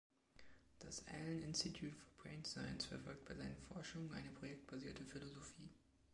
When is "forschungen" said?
3.69-4.11